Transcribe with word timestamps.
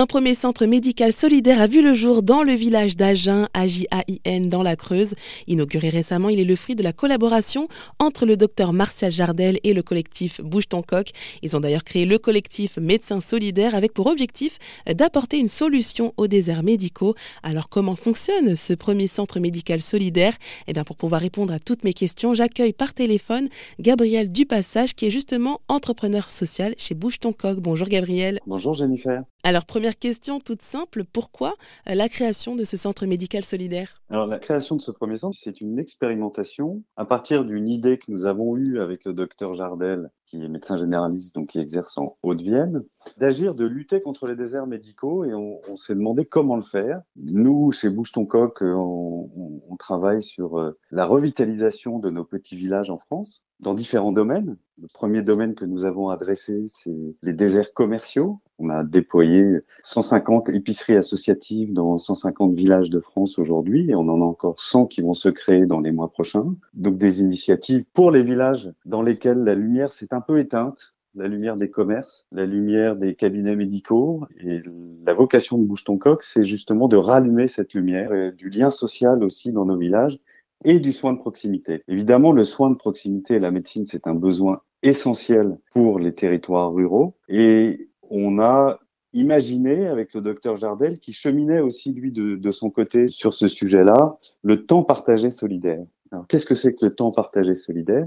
Un 0.00 0.06
premier 0.06 0.34
centre 0.34 0.64
médical 0.64 1.12
solidaire 1.12 1.60
a 1.60 1.66
vu 1.66 1.82
le 1.82 1.92
jour 1.92 2.22
dans 2.22 2.42
le 2.42 2.54
village 2.54 2.96
d'Agen, 2.96 3.48
AJAIN, 3.52 4.46
dans 4.46 4.62
la 4.62 4.74
Creuse. 4.74 5.12
Inauguré 5.46 5.90
récemment, 5.90 6.30
il 6.30 6.40
est 6.40 6.44
le 6.44 6.56
fruit 6.56 6.74
de 6.74 6.82
la 6.82 6.94
collaboration 6.94 7.68
entre 7.98 8.24
le 8.24 8.38
docteur 8.38 8.72
Martial 8.72 9.10
Jardel 9.10 9.58
et 9.62 9.74
le 9.74 9.82
collectif 9.82 10.40
Bouge 10.40 10.68
ton 10.68 10.80
coq. 10.80 11.10
Ils 11.42 11.54
ont 11.54 11.60
d'ailleurs 11.60 11.84
créé 11.84 12.06
le 12.06 12.16
collectif 12.16 12.78
Médecins 12.78 13.20
solidaires 13.20 13.74
avec 13.74 13.92
pour 13.92 14.06
objectif 14.06 14.56
d'apporter 14.86 15.38
une 15.38 15.48
solution 15.48 16.14
aux 16.16 16.28
déserts 16.28 16.62
médicaux. 16.62 17.14
Alors 17.42 17.68
comment 17.68 17.94
fonctionne 17.94 18.56
ce 18.56 18.72
premier 18.72 19.06
centre 19.06 19.38
médical 19.38 19.82
solidaire? 19.82 20.32
Eh 20.66 20.72
bien 20.72 20.84
pour 20.84 20.96
pouvoir 20.96 21.20
répondre 21.20 21.52
à 21.52 21.58
toutes 21.58 21.84
mes 21.84 21.92
questions, 21.92 22.32
j'accueille 22.32 22.72
par 22.72 22.94
téléphone 22.94 23.50
Gabriel 23.78 24.32
Dupassage 24.32 24.94
qui 24.94 25.04
est 25.04 25.10
justement 25.10 25.60
entrepreneur 25.68 26.30
social 26.30 26.74
chez 26.78 26.94
Bouge 26.94 27.18
ton 27.18 27.34
coq. 27.34 27.60
Bonjour 27.60 27.86
Gabriel. 27.86 28.40
Bonjour 28.46 28.72
Jennifer. 28.72 29.24
Alors, 29.42 29.64
première 29.64 29.89
question 29.92 30.40
toute 30.40 30.62
simple, 30.62 31.04
pourquoi 31.04 31.54
euh, 31.88 31.94
la 31.94 32.08
création 32.08 32.56
de 32.56 32.64
ce 32.64 32.76
centre 32.76 33.06
médical 33.06 33.44
solidaire? 33.44 34.00
Alors, 34.10 34.26
la 34.26 34.38
création 34.38 34.76
de 34.76 34.80
ce 34.80 34.90
premier 34.90 35.16
centre, 35.16 35.38
c'est 35.40 35.60
une 35.60 35.78
expérimentation 35.78 36.82
à 36.96 37.04
partir 37.04 37.44
d'une 37.44 37.68
idée 37.68 37.98
que 37.98 38.10
nous 38.10 38.24
avons 38.24 38.56
eue 38.56 38.80
avec 38.80 39.04
le 39.04 39.12
docteur 39.12 39.54
Jardel, 39.54 40.10
qui 40.26 40.42
est 40.42 40.48
médecin 40.48 40.78
généraliste, 40.78 41.34
donc 41.34 41.48
qui 41.48 41.58
exerce 41.58 41.98
en 41.98 42.16
Haute-Vienne, 42.22 42.84
d'agir, 43.18 43.54
de 43.54 43.66
lutter 43.66 44.00
contre 44.00 44.26
les 44.26 44.36
déserts 44.36 44.66
médicaux 44.66 45.24
et 45.24 45.34
on, 45.34 45.76
s'est 45.76 45.94
demandé 45.94 46.24
comment 46.24 46.56
le 46.56 46.62
faire. 46.62 47.00
Nous, 47.16 47.72
chez 47.72 47.88
Bouge 47.88 48.12
ton 48.12 48.26
coq, 48.26 48.62
euh, 48.62 48.74
on, 48.74 49.30
on, 49.68 49.76
travaille 49.76 50.22
sur 50.22 50.58
euh, 50.58 50.78
la 50.90 51.06
revitalisation 51.06 51.98
de 51.98 52.10
nos 52.10 52.24
petits 52.24 52.56
villages 52.56 52.90
en 52.90 52.98
France 52.98 53.44
dans 53.60 53.74
différents 53.74 54.12
domaines. 54.12 54.56
Le 54.80 54.88
premier 54.92 55.22
domaine 55.22 55.54
que 55.54 55.64
nous 55.64 55.84
avons 55.84 56.08
adressé, 56.08 56.64
c'est 56.68 57.16
les 57.22 57.32
déserts 57.32 57.74
commerciaux. 57.74 58.40
On 58.60 58.68
a 58.68 58.84
déployé 58.84 59.60
150 59.82 60.50
épiceries 60.50 60.96
associatives 60.96 61.72
dans 61.72 61.98
150 61.98 62.54
villages 62.54 62.90
de 62.90 63.00
France 63.00 63.38
aujourd'hui 63.38 63.90
et 63.90 63.94
on 63.94 64.08
en 64.08 64.20
a 64.20 64.24
encore 64.24 64.60
100 64.60 64.86
qui 64.86 65.00
vont 65.00 65.14
se 65.14 65.30
créer 65.30 65.64
dans 65.66 65.80
les 65.80 65.92
mois 65.92 66.10
prochains. 66.10 66.54
Donc 66.74 66.98
des 66.98 67.22
initiatives 67.22 67.84
pour 67.94 68.10
les 68.10 68.22
villages 68.22 68.70
dans 68.84 69.02
lesquels 69.02 69.38
la 69.38 69.54
lumière 69.54 69.90
s'est 69.90 70.12
un 70.12 70.20
peu 70.20 70.38
éteinte 70.38 70.94
la 71.14 71.26
lumière 71.26 71.56
des 71.56 71.70
commerces, 71.70 72.26
la 72.30 72.46
lumière 72.46 72.96
des 72.96 73.14
cabinets 73.14 73.56
médicaux. 73.56 74.24
Et 74.40 74.60
la 75.04 75.14
vocation 75.14 75.58
de 75.58 75.64
Bouche 75.64 75.84
ton 75.84 75.98
coq, 75.98 76.22
c'est 76.22 76.44
justement 76.44 76.88
de 76.88 76.96
rallumer 76.96 77.48
cette 77.48 77.74
lumière, 77.74 78.12
et 78.12 78.32
du 78.32 78.48
lien 78.48 78.70
social 78.70 79.24
aussi 79.24 79.52
dans 79.52 79.64
nos 79.64 79.76
villages 79.76 80.18
et 80.64 80.78
du 80.78 80.92
soin 80.92 81.14
de 81.14 81.18
proximité. 81.18 81.82
Évidemment, 81.88 82.32
le 82.32 82.44
soin 82.44 82.70
de 82.70 82.76
proximité 82.76 83.34
et 83.34 83.38
la 83.40 83.50
médecine, 83.50 83.86
c'est 83.86 84.06
un 84.06 84.14
besoin 84.14 84.60
essentiel 84.82 85.58
pour 85.72 85.98
les 85.98 86.14
territoires 86.14 86.72
ruraux. 86.72 87.16
Et 87.28 87.89
on 88.10 88.38
a 88.38 88.78
imaginé 89.12 89.86
avec 89.86 90.14
le 90.14 90.20
docteur 90.20 90.56
Jardel, 90.56 90.98
qui 91.00 91.12
cheminait 91.12 91.60
aussi 91.60 91.92
lui 91.92 92.12
de, 92.12 92.50
son 92.50 92.70
côté 92.70 93.08
sur 93.08 93.34
ce 93.34 93.48
sujet-là, 93.48 94.18
le 94.42 94.66
temps 94.66 94.84
partagé 94.84 95.30
solidaire. 95.30 95.84
Alors, 96.12 96.26
qu'est-ce 96.26 96.46
que 96.46 96.54
c'est 96.54 96.74
que 96.74 96.84
le 96.84 96.94
temps 96.94 97.10
partagé 97.10 97.54
solidaire? 97.54 98.06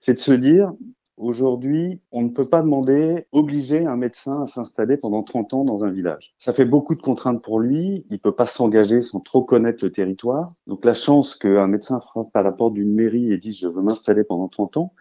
C'est 0.00 0.14
de 0.14 0.18
se 0.18 0.32
dire, 0.32 0.72
Aujourd'hui, 1.16 2.00
on 2.10 2.22
ne 2.22 2.30
peut 2.30 2.48
pas 2.48 2.60
demander, 2.60 3.28
obliger 3.30 3.86
un 3.86 3.96
médecin 3.96 4.42
à 4.42 4.46
s'installer 4.48 4.96
pendant 4.96 5.22
30 5.22 5.54
ans 5.54 5.64
dans 5.64 5.84
un 5.84 5.90
village. 5.90 6.34
Ça 6.38 6.52
fait 6.52 6.64
beaucoup 6.64 6.96
de 6.96 7.02
contraintes 7.02 7.40
pour 7.40 7.60
lui. 7.60 8.04
Il 8.10 8.18
peut 8.18 8.34
pas 8.34 8.48
s'engager 8.48 9.00
sans 9.00 9.20
trop 9.20 9.44
connaître 9.44 9.84
le 9.84 9.92
territoire. 9.92 10.48
Donc 10.66 10.84
la 10.84 10.94
chance 10.94 11.36
qu'un 11.36 11.68
médecin 11.68 12.00
frappe 12.00 12.34
à 12.34 12.42
la 12.42 12.50
porte 12.50 12.74
d'une 12.74 12.92
mairie 12.92 13.32
et 13.32 13.38
dise 13.38 13.58
je 13.58 13.68
veux 13.68 13.82
m'installer 13.82 14.24
pendant 14.24 14.48
30 14.48 14.76
ans, 14.78 14.92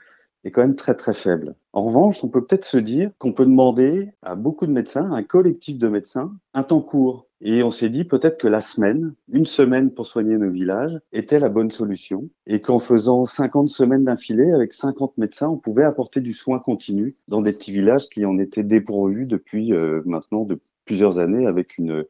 est 0.43 0.51
quand 0.51 0.61
même 0.61 0.75
très 0.75 0.95
très 0.95 1.13
faible. 1.13 1.55
En 1.71 1.83
revanche, 1.83 2.23
on 2.23 2.29
peut 2.29 2.45
peut-être 2.45 2.65
se 2.65 2.77
dire 2.77 3.11
qu'on 3.17 3.33
peut 3.33 3.45
demander 3.45 4.09
à 4.21 4.35
beaucoup 4.35 4.67
de 4.67 4.71
médecins, 4.71 5.11
à 5.11 5.17
un 5.17 5.23
collectif 5.23 5.77
de 5.77 5.87
médecins, 5.87 6.33
un 6.53 6.63
temps 6.63 6.81
court. 6.81 7.27
Et 7.41 7.63
on 7.63 7.71
s'est 7.71 7.89
dit 7.89 8.05
peut-être 8.05 8.37
que 8.37 8.47
la 8.47 8.61
semaine, 8.61 9.15
une 9.31 9.45
semaine 9.45 9.91
pour 9.91 10.07
soigner 10.07 10.37
nos 10.37 10.49
villages, 10.49 10.97
était 11.11 11.39
la 11.39 11.49
bonne 11.49 11.71
solution. 11.71 12.29
Et 12.47 12.61
qu'en 12.61 12.79
faisant 12.79 13.25
50 13.25 13.69
semaines 13.69 14.05
d'infilé 14.05 14.51
avec 14.51 14.73
50 14.73 15.17
médecins, 15.17 15.49
on 15.49 15.57
pouvait 15.57 15.83
apporter 15.83 16.21
du 16.21 16.33
soin 16.33 16.59
continu 16.59 17.15
dans 17.27 17.41
des 17.41 17.53
petits 17.53 17.71
villages 17.71 18.09
qui 18.09 18.25
en 18.25 18.37
étaient 18.37 18.63
dépourvus 18.63 19.27
depuis 19.27 19.73
euh, 19.73 20.01
maintenant 20.05 20.43
de 20.43 20.59
plusieurs 20.85 21.19
années 21.19 21.47
avec 21.47 21.77
une 21.77 22.05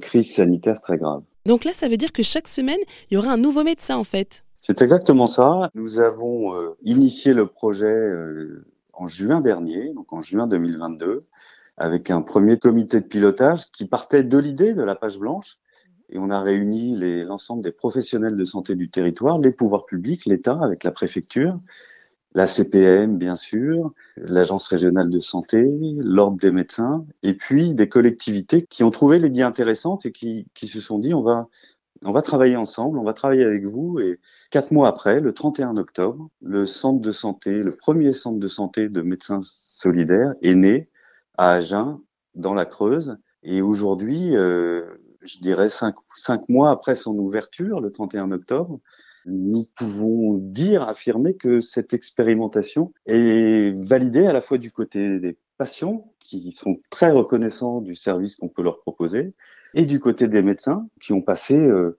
crise 0.00 0.34
sanitaire 0.34 0.80
très 0.80 0.98
grave. 0.98 1.22
Donc 1.46 1.64
là, 1.64 1.72
ça 1.72 1.88
veut 1.88 1.96
dire 1.96 2.12
que 2.12 2.22
chaque 2.22 2.48
semaine, 2.48 2.80
il 3.10 3.14
y 3.14 3.16
aura 3.16 3.32
un 3.32 3.36
nouveau 3.36 3.62
médecin 3.62 3.96
en 3.96 4.04
fait 4.04 4.42
c'est 4.66 4.82
exactement 4.82 5.28
ça. 5.28 5.70
Nous 5.76 6.00
avons 6.00 6.52
euh, 6.52 6.76
initié 6.82 7.34
le 7.34 7.46
projet 7.46 7.86
euh, 7.86 8.66
en 8.94 9.06
juin 9.06 9.40
dernier, 9.40 9.92
donc 9.94 10.12
en 10.12 10.22
juin 10.22 10.48
2022, 10.48 11.24
avec 11.76 12.10
un 12.10 12.20
premier 12.20 12.58
comité 12.58 13.00
de 13.00 13.06
pilotage 13.06 13.70
qui 13.70 13.86
partait 13.86 14.24
de 14.24 14.38
l'idée 14.38 14.74
de 14.74 14.82
la 14.82 14.96
page 14.96 15.20
blanche. 15.20 15.58
Et 16.08 16.18
on 16.18 16.30
a 16.30 16.40
réuni 16.40 16.96
l'ensemble 17.22 17.62
des 17.62 17.70
professionnels 17.70 18.36
de 18.36 18.44
santé 18.44 18.74
du 18.74 18.90
territoire, 18.90 19.38
les 19.38 19.52
pouvoirs 19.52 19.86
publics, 19.86 20.26
l'État 20.26 20.58
avec 20.60 20.82
la 20.82 20.90
préfecture, 20.90 21.60
la 22.34 22.48
CPM 22.48 23.18
bien 23.18 23.36
sûr, 23.36 23.92
l'Agence 24.16 24.66
régionale 24.66 25.10
de 25.10 25.20
santé, 25.20 25.64
l'Ordre 25.98 26.38
des 26.38 26.50
médecins, 26.50 27.06
et 27.22 27.34
puis 27.34 27.72
des 27.72 27.88
collectivités 27.88 28.66
qui 28.68 28.82
ont 28.82 28.90
trouvé 28.90 29.20
l'idée 29.20 29.42
intéressante 29.42 30.06
et 30.06 30.10
qui, 30.10 30.48
qui 30.54 30.66
se 30.66 30.80
sont 30.80 30.98
dit 30.98 31.14
on 31.14 31.22
va 31.22 31.46
on 32.04 32.12
va 32.12 32.22
travailler 32.22 32.56
ensemble, 32.56 32.98
on 32.98 33.04
va 33.04 33.12
travailler 33.12 33.44
avec 33.44 33.64
vous. 33.64 33.98
Et 34.00 34.20
quatre 34.50 34.72
mois 34.72 34.88
après, 34.88 35.20
le 35.20 35.32
31 35.32 35.76
octobre, 35.76 36.28
le 36.42 36.66
centre 36.66 37.00
de 37.00 37.12
santé, 37.12 37.62
le 37.62 37.74
premier 37.74 38.12
centre 38.12 38.38
de 38.38 38.48
santé 38.48 38.88
de 38.88 39.02
médecins 39.02 39.40
solidaires 39.42 40.34
est 40.42 40.54
né 40.54 40.88
à 41.38 41.52
Agen, 41.52 42.00
dans 42.34 42.54
la 42.54 42.66
Creuse. 42.66 43.16
Et 43.42 43.62
aujourd'hui, 43.62 44.36
euh, 44.36 44.82
je 45.22 45.38
dirais 45.38 45.70
cinq, 45.70 45.94
cinq 46.14 46.48
mois 46.48 46.70
après 46.70 46.94
son 46.94 47.16
ouverture, 47.18 47.80
le 47.80 47.90
31 47.90 48.30
octobre, 48.30 48.80
nous 49.26 49.66
pouvons 49.76 50.34
dire, 50.34 50.82
affirmer 50.82 51.34
que 51.34 51.60
cette 51.60 51.92
expérimentation 51.92 52.92
est 53.06 53.74
validée 53.76 54.26
à 54.26 54.32
la 54.32 54.40
fois 54.40 54.58
du 54.58 54.70
côté 54.70 55.18
des 55.18 55.36
patients, 55.58 56.12
qui 56.20 56.52
sont 56.52 56.80
très 56.90 57.10
reconnaissants 57.10 57.80
du 57.80 57.94
service 57.94 58.36
qu'on 58.36 58.48
peut 58.48 58.62
leur 58.62 58.80
proposer, 58.80 59.34
et 59.76 59.84
du 59.84 60.00
côté 60.00 60.26
des 60.26 60.42
médecins 60.42 60.88
qui 61.00 61.12
ont 61.12 61.20
passé 61.20 61.54
euh, 61.54 61.96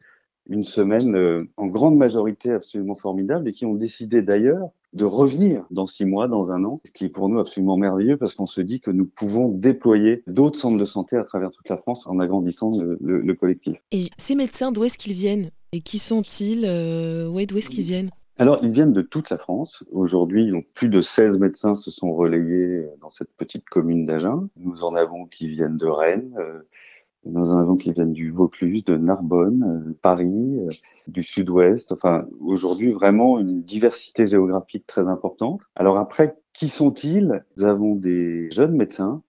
une 0.49 0.63
semaine 0.63 1.15
euh, 1.15 1.47
en 1.55 1.67
grande 1.67 1.95
majorité 1.95 2.51
absolument 2.51 2.95
formidable 2.95 3.47
et 3.47 3.53
qui 3.53 3.65
ont 3.65 3.75
décidé 3.75 4.21
d'ailleurs 4.21 4.71
de 4.93 5.05
revenir 5.05 5.63
dans 5.69 5.85
six 5.85 6.05
mois, 6.05 6.27
dans 6.27 6.51
un 6.51 6.63
an, 6.63 6.81
ce 6.85 6.91
qui 6.91 7.05
est 7.05 7.09
pour 7.09 7.29
nous 7.29 7.39
absolument 7.39 7.77
merveilleux 7.77 8.17
parce 8.17 8.33
qu'on 8.33 8.47
se 8.47 8.61
dit 8.61 8.79
que 8.79 8.89
nous 8.89 9.05
pouvons 9.05 9.49
déployer 9.49 10.23
d'autres 10.25 10.57
centres 10.57 10.79
de 10.79 10.85
santé 10.85 11.17
à 11.17 11.23
travers 11.23 11.51
toute 11.51 11.69
la 11.69 11.77
France 11.77 12.07
en 12.07 12.19
agrandissant 12.19 12.71
le, 12.99 13.33
collectif. 13.35 13.77
Et 13.91 14.09
ces 14.17 14.33
médecins, 14.33 14.71
d'où 14.71 14.83
est-ce 14.83 14.97
qu'ils 14.97 15.13
viennent? 15.13 15.51
Et 15.71 15.81
qui 15.81 15.99
sont-ils? 15.99 16.65
Euh, 16.65 17.27
ouais, 17.29 17.45
D'où 17.45 17.57
est-ce 17.57 17.69
qu'ils 17.69 17.83
viennent? 17.83 18.09
Alors, 18.39 18.59
ils 18.63 18.71
viennent 18.71 18.93
de 18.93 19.01
toute 19.01 19.29
la 19.29 19.37
France. 19.37 19.83
Aujourd'hui, 19.91 20.51
plus 20.73 20.89
de 20.89 21.01
16 21.01 21.39
médecins 21.39 21.75
se 21.75 21.91
sont 21.91 22.13
relayés 22.13 22.87
dans 23.01 23.09
cette 23.09 23.31
petite 23.35 23.65
commune 23.65 24.05
d'Agen. 24.05 24.47
Nous 24.57 24.83
en 24.83 24.95
avons 24.95 25.25
qui 25.25 25.49
viennent 25.49 25.77
de 25.77 25.87
Rennes, 25.87 26.33
nous 27.31 27.51
en 27.51 27.57
avons 27.57 27.75
qui 27.75 27.91
viennent 27.91 28.13
du 28.13 28.31
Vaucluse, 28.31 28.83
de 28.85 28.97
Narbonne, 28.97 29.85
euh, 29.87 29.97
Paris, 30.01 30.59
euh, 30.59 30.69
du 31.07 31.23
Sud-Ouest. 31.23 31.91
Enfin, 31.91 32.25
aujourd'hui, 32.39 32.91
vraiment 32.91 33.39
une 33.39 33.61
diversité 33.61 34.27
géographique 34.27 34.85
très 34.87 35.07
importante. 35.07 35.61
Alors 35.75 35.97
après, 35.97 36.37
qui 36.53 36.69
sont-ils? 36.69 37.43
Nous 37.57 37.65
avons 37.65 37.95
des 37.95 38.49
jeunes 38.51 38.75
médecins 38.75 39.21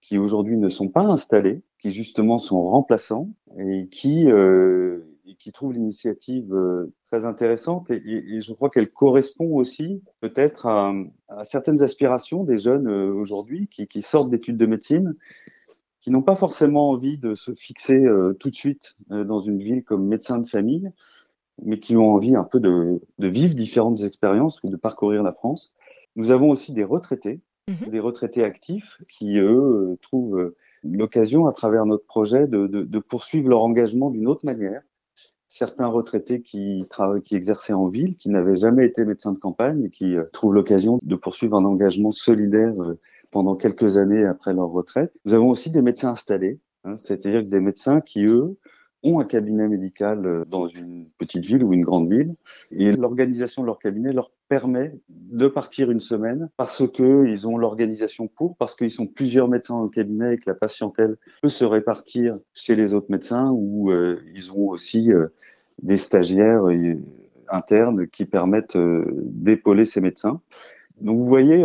qui 0.00 0.18
aujourd'hui 0.18 0.56
ne 0.56 0.68
sont 0.68 0.88
pas 0.88 1.02
installés, 1.02 1.62
qui 1.80 1.90
justement 1.90 2.38
sont 2.38 2.62
remplaçants 2.62 3.30
et 3.58 3.88
qui 3.88 4.30
euh, 4.30 5.00
qui 5.38 5.50
trouvent 5.50 5.72
l'initiative 5.72 6.54
euh, 6.54 6.92
très 7.10 7.24
intéressante 7.24 7.90
et, 7.90 8.40
je 8.40 8.52
crois 8.52 8.70
qu'elle 8.70 8.90
correspond 8.90 9.56
aussi 9.56 10.02
peut-être 10.20 10.66
à, 10.66 10.94
certaines 11.44 11.82
aspirations 11.82 12.44
des 12.44 12.58
jeunes 12.58 12.88
aujourd'hui 12.88 13.68
qui 13.68 14.02
sortent 14.02 14.30
d'études 14.30 14.56
de 14.56 14.66
médecine 14.66 15.16
qui 16.00 16.10
n'ont 16.10 16.22
pas 16.22 16.36
forcément 16.36 16.90
envie 16.90 17.18
de 17.18 17.34
se 17.34 17.54
fixer 17.54 18.04
euh, 18.04 18.32
tout 18.34 18.50
de 18.50 18.54
suite 18.54 18.94
euh, 19.10 19.24
dans 19.24 19.40
une 19.40 19.58
ville 19.58 19.82
comme 19.82 20.06
médecin 20.06 20.38
de 20.38 20.46
famille, 20.46 20.90
mais 21.62 21.78
qui 21.78 21.96
ont 21.96 22.14
envie 22.14 22.36
un 22.36 22.44
peu 22.44 22.60
de, 22.60 23.00
de 23.18 23.28
vivre 23.28 23.54
différentes 23.54 24.02
expériences 24.02 24.62
ou 24.62 24.70
de 24.70 24.76
parcourir 24.76 25.22
la 25.22 25.32
France. 25.32 25.74
Nous 26.14 26.30
avons 26.30 26.50
aussi 26.50 26.72
des 26.72 26.84
retraités, 26.84 27.40
mhm. 27.68 27.90
des 27.90 28.00
retraités 28.00 28.44
actifs 28.44 29.02
qui, 29.08 29.38
eux, 29.38 29.90
euh, 29.92 29.98
trouvent 30.02 30.54
l'occasion, 30.84 31.46
à 31.46 31.52
travers 31.52 31.86
notre 31.86 32.06
projet, 32.06 32.46
de, 32.46 32.66
de, 32.66 32.82
de 32.82 32.98
poursuivre 32.98 33.48
leur 33.48 33.62
engagement 33.62 34.10
d'une 34.10 34.28
autre 34.28 34.46
manière. 34.46 34.82
Certains 35.48 35.86
retraités 35.86 36.42
qui, 36.42 36.86
qui 37.24 37.34
exerçaient 37.34 37.72
en 37.72 37.88
ville, 37.88 38.16
qui 38.16 38.28
n'avaient 38.28 38.56
jamais 38.56 38.84
été 38.84 39.04
médecins 39.04 39.32
de 39.32 39.38
campagne 39.38 39.84
et 39.84 39.90
qui 39.90 40.16
trouvent 40.32 40.52
l'occasion 40.52 40.98
de 41.02 41.14
poursuivre 41.16 41.56
un 41.56 41.64
engagement 41.64 42.12
solidaire 42.12 42.74
pendant 43.30 43.56
quelques 43.56 43.96
années 43.96 44.24
après 44.24 44.54
leur 44.54 44.68
retraite. 44.68 45.12
Nous 45.24 45.34
avons 45.34 45.50
aussi 45.50 45.70
des 45.70 45.82
médecins 45.82 46.10
installés, 46.10 46.60
hein, 46.84 46.96
c'est-à-dire 46.98 47.44
des 47.44 47.60
médecins 47.60 48.00
qui, 48.00 48.24
eux, 48.24 48.56
ont 49.02 49.20
un 49.20 49.24
cabinet 49.24 49.68
médical 49.68 50.26
euh, 50.26 50.44
dans 50.46 50.68
une 50.68 51.06
petite 51.18 51.44
ville 51.44 51.62
ou 51.62 51.72
une 51.72 51.84
grande 51.84 52.10
ville 52.12 52.34
et 52.70 52.92
l'organisation 52.92 53.62
de 53.62 53.66
leur 53.66 53.78
cabinet 53.78 54.12
leur 54.12 54.30
permet 54.48 54.94
de 55.08 55.48
partir 55.48 55.90
une 55.90 56.00
semaine 56.00 56.48
parce 56.56 56.86
que 56.88 57.26
ils 57.26 57.46
ont 57.46 57.58
l'organisation 57.58 58.28
pour, 58.28 58.56
parce 58.56 58.74
qu'ils 58.74 58.90
sont 58.90 59.06
plusieurs 59.06 59.48
médecins 59.48 59.76
au 59.76 59.88
cabinet 59.88 60.34
et 60.34 60.38
que 60.38 60.48
la 60.48 60.54
patientèle 60.54 61.16
peut 61.42 61.48
se 61.48 61.64
répartir 61.64 62.38
chez 62.54 62.74
les 62.74 62.94
autres 62.94 63.10
médecins 63.10 63.50
ou 63.52 63.90
euh, 63.90 64.20
ils 64.34 64.52
ont 64.52 64.68
aussi 64.68 65.12
euh, 65.12 65.28
des 65.82 65.98
stagiaires 65.98 66.64
internes 67.50 68.06
qui 68.06 68.24
permettent 68.24 68.78
d'épauler 68.78 69.84
ces 69.84 70.00
médecins. 70.00 70.40
Donc 71.02 71.18
vous 71.18 71.26
voyez, 71.26 71.62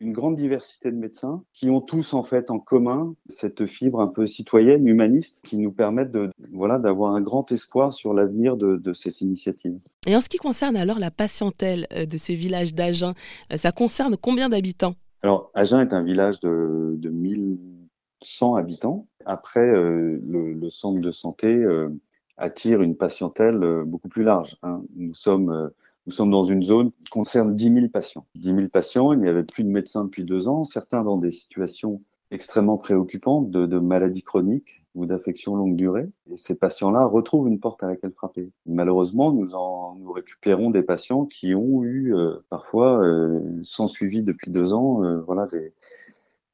une 0.00 0.12
grande 0.12 0.36
diversité 0.36 0.90
de 0.90 0.96
médecins 0.96 1.42
qui 1.52 1.70
ont 1.70 1.80
tous 1.80 2.14
en 2.14 2.22
fait 2.22 2.50
en 2.50 2.58
commun 2.58 3.14
cette 3.28 3.66
fibre 3.66 4.00
un 4.00 4.08
peu 4.08 4.26
citoyenne, 4.26 4.86
humaniste, 4.86 5.40
qui 5.42 5.56
nous 5.56 5.72
permettent 5.72 6.12
de 6.12 6.30
voilà 6.52 6.78
d'avoir 6.78 7.14
un 7.14 7.20
grand 7.20 7.50
espoir 7.52 7.94
sur 7.94 8.12
l'avenir 8.12 8.56
de, 8.56 8.76
de, 8.76 8.92
cette 8.92 9.20
initiative. 9.20 9.78
Et 10.06 10.14
en 10.14 10.20
ce 10.20 10.28
qui 10.28 10.38
concerne 10.38 10.76
alors 10.76 10.98
la 10.98 11.10
patientèle 11.10 11.86
euh, 11.92 12.06
de 12.06 12.18
ce 12.18 12.32
village 12.32 12.74
d'Agen, 12.74 13.14
euh, 13.52 13.56
ça 13.56 13.72
concerne 13.72 14.16
combien 14.16 14.48
d'habitants? 14.48 14.94
Alors 15.22 15.50
Agen 15.54 15.80
est 15.80 15.92
un 15.92 16.02
village 16.02 16.40
de, 16.40 16.94
de 16.98 17.08
1100 17.08 18.56
habitants. 18.56 19.06
Après, 19.24 19.66
euh, 19.66 20.20
le, 20.26 20.52
le, 20.52 20.70
centre 20.70 21.00
de 21.00 21.10
santé 21.10 21.48
euh, 21.48 21.88
attire 22.36 22.82
une 22.82 22.96
patientèle 22.96 23.58
beaucoup 23.86 24.08
plus 24.08 24.22
large. 24.22 24.56
Hein. 24.62 24.82
Nous 24.94 25.14
sommes 25.14 25.70
nous 26.06 26.12
sommes 26.12 26.30
dans 26.30 26.44
une 26.44 26.62
zone 26.62 26.92
qui 26.92 27.10
concerne 27.10 27.54
10 27.54 27.74
000 27.74 27.88
patients. 27.88 28.26
10 28.36 28.54
000 28.54 28.68
patients, 28.68 29.12
il 29.12 29.20
n'y 29.20 29.28
avait 29.28 29.42
plus 29.42 29.64
de 29.64 29.68
médecins 29.68 30.04
depuis 30.04 30.24
deux 30.24 30.46
ans, 30.46 30.64
certains 30.64 31.02
dans 31.02 31.16
des 31.16 31.32
situations 31.32 32.00
extrêmement 32.30 32.78
préoccupantes 32.78 33.50
de, 33.50 33.78
maladies 33.78 34.22
chroniques 34.22 34.82
ou 34.94 35.06
d'affections 35.06 35.56
longue 35.56 35.76
durée. 35.76 36.08
Et 36.30 36.36
ces 36.36 36.56
patients-là 36.58 37.04
retrouvent 37.04 37.48
une 37.48 37.60
porte 37.60 37.82
à 37.82 37.88
laquelle 37.88 38.12
frapper. 38.12 38.50
Malheureusement, 38.66 39.32
nous, 39.32 39.52
en, 39.54 39.98
récupérons 40.12 40.70
des 40.70 40.82
patients 40.82 41.26
qui 41.26 41.54
ont 41.54 41.82
eu 41.82 42.14
euh, 42.14 42.36
parfois, 42.50 43.04
euh, 43.04 43.40
sans 43.62 43.88
suivi 43.88 44.22
depuis 44.22 44.50
deux 44.50 44.74
ans, 44.74 45.04
euh, 45.04 45.20
voilà, 45.20 45.48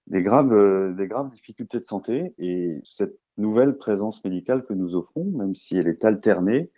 des, 0.09 0.23
graves, 0.23 0.95
des 0.97 1.07
graves 1.07 1.31
difficultés 1.31 1.79
de 1.79 1.85
santé. 1.85 2.35
Et 2.39 2.81
cette 2.85 3.19
nouvelle 3.39 3.77
présence 3.77 4.25
médicale 4.25 4.65
que 4.65 4.75
nous 4.75 4.97
offrons, 4.97 5.25
même 5.25 5.55
si 5.55 5.77
elle 5.77 5.89
est 5.89 6.05
alternée, 6.05 6.71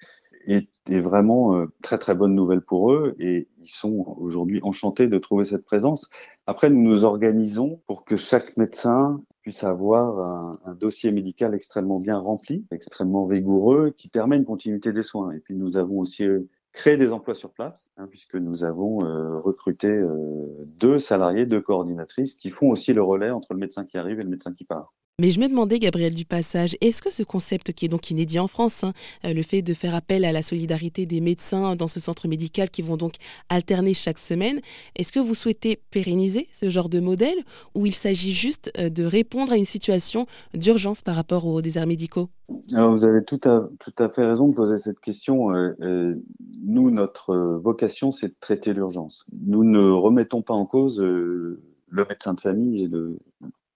est, 0.47 0.69
vraiment 0.89 1.57
euh, 1.57 1.67
très 1.83 1.99
très 1.99 2.15
bonne 2.15 2.35
nouvelle 2.35 2.61
pour 2.61 2.93
eux 2.93 3.15
et 3.19 3.49
ils 3.63 3.69
sont 3.69 4.17
aujourd'hui 4.19 4.61
enchantés 4.63 5.09
de 5.09 5.19
trouver 5.19 5.45
cette 5.45 5.65
présence. 5.65 6.11
Après, 6.47 6.71
nous 6.71 6.83
nous 6.83 7.05
organisons 7.05 7.81
pour 7.87 8.05
que 8.05 8.17
chaque 8.17 8.57
médecin 8.57 9.23
puisse 9.43 9.65
avoir 9.65 10.19
un, 10.19 10.59
un, 10.65 10.75
dossier 10.75 11.11
médical 11.13 11.55
extrêmement 11.55 12.01
bien 12.01 12.19
rempli, 12.19 12.65
extrêmement 12.71 13.27
rigoureux, 13.27 13.95
qui 13.97 14.09
permet 14.09 14.37
une 14.37 14.45
continuité 14.45 14.93
des 14.93 15.03
soins. 15.03 15.33
Et 15.33 15.41
puis 15.41 15.55
nous 15.55 15.77
avons 15.77 16.01
aussi 16.01 16.27
euh, 16.27 16.49
créé 16.75 16.97
des 16.97 17.13
emplois 17.13 17.35
sur 17.35 17.53
place, 17.53 17.91
hein, 17.97 18.07
puisque 18.09 18.35
nous 18.35 18.65
avons 18.65 19.05
euh, 19.05 19.39
recruté 19.39 19.89
euh, 19.89 20.67
deux 20.67 20.99
salariés, 20.99 21.47
deux 21.47 21.61
coordinatrices, 21.61 22.35
qui 22.35 22.51
font 22.51 22.69
aussi 22.69 22.93
le 22.93 23.03
relais 23.03 23.31
entre 23.31 23.55
le 23.55 23.61
médecin 23.61 23.87
qui 23.87 23.97
arrive 23.97 24.21
et 24.21 24.25
le 24.25 24.29
médecin 24.29 24.53
qui 24.53 24.65
part. 24.65 24.93
Mais 25.21 25.31
je 25.31 25.39
me 25.39 25.47
demandais, 25.47 25.79
Gabriel 25.79 26.13
Dupassage, 26.13 26.77
est-ce 26.81 27.01
que 27.01 27.09
ce 27.09 27.23
concept 27.23 27.73
qui 27.73 27.85
est 27.85 27.89
donc 27.89 28.11
inédit 28.11 28.41
en 28.41 28.49
France, 28.49 28.83
hein, 28.83 28.93
euh, 29.25 29.33
le 29.33 29.43
fait 29.43 29.63
de 29.63 29.73
faire 29.73 29.95
appel 29.95 30.25
à 30.25 30.33
la 30.33 30.43
solidarité 30.43 31.07
des 31.07 31.21
médecins 31.21 31.77
dans 31.77 31.87
ce 31.87 32.01
centre 32.01 32.27
médical 32.27 32.69
qui 32.69 32.83
vont 32.83 32.97
donc 32.97 33.15
alterner 33.49 33.95
chaque 33.95 34.19
semaine, 34.19 34.61
est-ce 34.97 35.13
que 35.13 35.21
vous 35.21 35.37
souhaitez 35.37 35.79
pérenniser 35.93 36.49
ce 36.51 36.69
genre 36.69 36.89
de 36.89 36.99
modèle 36.99 37.39
ou 37.77 37.87
il 37.87 37.95
s'agit 37.95 38.33
juste 38.33 38.73
euh, 38.77 38.91
de 38.91 39.05
répondre 39.05 39.53
à 39.53 39.57
une 39.57 39.65
situation 39.65 40.27
d'urgence 40.53 41.03
par 41.03 41.15
rapport 41.15 41.47
aux 41.47 41.63
déserts 41.63 41.87
médicaux? 41.87 42.29
Alors 42.73 42.93
vous 42.93 43.05
avez 43.05 43.23
tout 43.23 43.41
à, 43.45 43.69
tout 43.79 43.95
à 43.99 44.09
fait 44.09 44.27
raison 44.27 44.49
de 44.49 44.55
poser 44.55 44.79
cette 44.79 44.99
question. 44.99 45.55
Euh, 45.55 46.17
nous, 46.65 46.91
notre 46.91 47.37
vocation, 47.63 48.11
c'est 48.11 48.31
de 48.31 48.37
traiter 48.41 48.75
l'urgence. 48.75 49.27
Nous 49.47 49.63
ne 49.63 49.91
remettons 49.91 50.43
pas 50.43 50.55
en 50.55 50.67
cause 50.67 50.99
le 50.99 51.61
médecin 51.93 52.35
de 52.35 52.41
famille 52.41 52.83
et 52.83 52.89
le, 52.89 53.17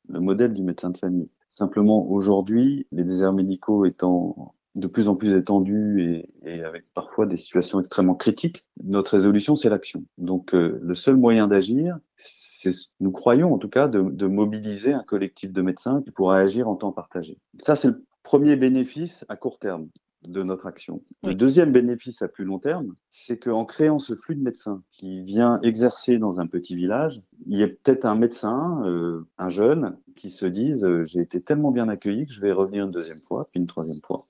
le 0.08 0.20
modèle 0.20 0.54
du 0.54 0.62
médecin 0.62 0.90
de 0.90 0.98
famille. 0.98 1.28
Simplement, 1.48 2.08
aujourd'hui, 2.10 2.86
les 2.92 3.04
déserts 3.04 3.32
médicaux 3.32 3.84
étant 3.84 4.54
de 4.74 4.86
plus 4.86 5.08
en 5.08 5.16
plus 5.16 5.34
étendus 5.36 6.24
et, 6.44 6.62
avec 6.62 6.84
parfois 6.94 7.26
des 7.26 7.36
situations 7.36 7.80
extrêmement 7.80 8.14
critiques, 8.14 8.64
notre 8.84 9.12
résolution, 9.12 9.56
c'est 9.56 9.70
l'action. 9.70 10.04
Donc, 10.18 10.54
euh, 10.54 10.78
le 10.82 10.94
seul 10.94 11.16
moyen 11.16 11.48
d'agir, 11.48 11.98
c'est, 12.16 12.72
nous 13.00 13.10
croyons 13.10 13.52
en 13.52 13.58
tout 13.58 13.68
cas, 13.68 13.88
de, 13.88 14.02
de 14.02 14.26
mobiliser 14.26 14.92
un 14.92 15.02
collectif 15.02 15.52
de 15.52 15.62
médecins 15.62 16.02
qui 16.02 16.10
pourra 16.10 16.38
agir 16.38 16.68
en 16.68 16.76
temps 16.76 16.92
partagé. 16.92 17.38
Ça, 17.60 17.74
c'est 17.74 17.88
le 17.88 18.04
premier 18.22 18.56
bénéfice 18.56 19.24
à 19.28 19.36
court 19.36 19.58
terme 19.58 19.88
de 20.26 20.42
notre 20.42 20.66
action. 20.66 21.02
Oui. 21.22 21.30
Le 21.30 21.34
deuxième 21.34 21.72
bénéfice 21.72 22.22
à 22.22 22.28
plus 22.28 22.44
long 22.44 22.58
terme, 22.58 22.94
c'est 23.10 23.38
qu'en 23.38 23.64
créant 23.64 23.98
ce 23.98 24.14
flux 24.14 24.34
de 24.34 24.42
médecins 24.42 24.82
qui 24.90 25.22
vient 25.22 25.60
exercer 25.62 26.18
dans 26.18 26.40
un 26.40 26.46
petit 26.46 26.74
village, 26.74 27.20
il 27.46 27.58
y 27.58 27.62
a 27.62 27.68
peut-être 27.68 28.04
un 28.04 28.16
médecin, 28.16 28.82
euh, 28.84 29.26
un 29.38 29.48
jeune, 29.48 29.96
qui 30.16 30.30
se 30.30 30.46
dise 30.46 30.84
euh, 30.84 31.04
j'ai 31.04 31.20
été 31.20 31.40
tellement 31.40 31.70
bien 31.70 31.88
accueilli 31.88 32.26
que 32.26 32.32
je 32.32 32.40
vais 32.40 32.52
revenir 32.52 32.84
une 32.84 32.90
deuxième 32.90 33.20
fois, 33.26 33.48
puis 33.50 33.60
une 33.60 33.66
troisième 33.66 34.00
fois. 34.04 34.26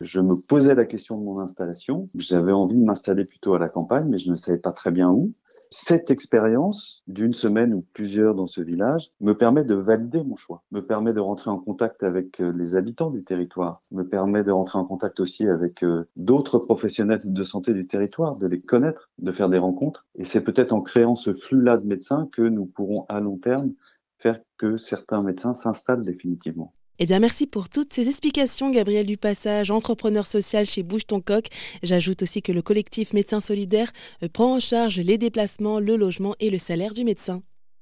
Je 0.00 0.20
me 0.20 0.36
posais 0.36 0.74
la 0.74 0.84
question 0.84 1.18
de 1.18 1.24
mon 1.24 1.38
installation. 1.40 2.08
J'avais 2.16 2.52
envie 2.52 2.76
de 2.76 2.84
m'installer 2.84 3.24
plutôt 3.24 3.54
à 3.54 3.58
la 3.58 3.68
campagne, 3.68 4.08
mais 4.08 4.18
je 4.18 4.30
ne 4.30 4.36
savais 4.36 4.58
pas 4.58 4.72
très 4.72 4.90
bien 4.90 5.10
où. 5.10 5.32
Cette 5.76 6.12
expérience 6.12 7.02
d'une 7.08 7.34
semaine 7.34 7.74
ou 7.74 7.84
plusieurs 7.94 8.36
dans 8.36 8.46
ce 8.46 8.60
village 8.60 9.10
me 9.20 9.32
permet 9.32 9.64
de 9.64 9.74
valider 9.74 10.22
mon 10.22 10.36
choix, 10.36 10.62
me 10.70 10.80
permet 10.80 11.12
de 11.12 11.18
rentrer 11.18 11.50
en 11.50 11.58
contact 11.58 12.04
avec 12.04 12.40
euh, 12.40 12.52
les 12.56 12.76
habitants 12.76 13.10
du 13.10 13.24
territoire, 13.24 13.82
me 13.90 14.04
permet 14.04 14.44
de 14.44 14.52
rentrer 14.52 14.78
en 14.78 14.84
contact 14.84 15.18
aussi 15.18 15.48
avec 15.48 15.82
euh, 15.82 16.08
d'autres 16.14 16.60
professionnels 16.60 17.18
de 17.24 17.42
santé 17.42 17.74
du 17.74 17.88
territoire, 17.88 18.36
de 18.36 18.46
les 18.46 18.60
connaître, 18.60 19.10
de 19.18 19.32
faire 19.32 19.48
des 19.48 19.58
rencontres. 19.58 20.06
Et 20.14 20.22
c'est 20.22 20.44
peut-être 20.44 20.72
en 20.72 20.80
créant 20.80 21.16
ce 21.16 21.34
flux-là 21.34 21.78
de 21.78 21.88
médecins 21.88 22.28
que 22.32 22.42
nous 22.42 22.66
pourrons 22.66 23.04
à 23.08 23.18
long 23.18 23.38
terme 23.38 23.72
faire 24.18 24.38
que 24.58 24.76
certains 24.76 25.24
médecins 25.24 25.54
s'installent 25.54 26.04
définitivement. 26.04 26.72
Eh 27.00 27.06
bien, 27.06 27.18
merci 27.18 27.48
pour 27.48 27.68
toutes 27.68 27.92
ces 27.92 28.08
explications, 28.08 28.70
Gabriel 28.70 29.04
Dupassage, 29.04 29.72
entrepreneur 29.72 30.26
social 30.28 30.64
chez 30.64 30.84
Bouge 30.84 31.06
ton 31.06 31.20
coq. 31.20 31.48
J'ajoute 31.82 32.22
aussi 32.22 32.40
que 32.40 32.52
le 32.52 32.62
collectif 32.62 33.12
Médecins 33.12 33.40
Solidaires 33.40 33.92
prend 34.32 34.54
en 34.54 34.60
charge 34.60 35.00
les 35.00 35.18
déplacements, 35.18 35.80
le 35.80 35.96
logement 35.96 36.36
et 36.38 36.50
le 36.50 36.58
salaire 36.58 36.94
du 36.94 37.02
médecin. 37.02 37.42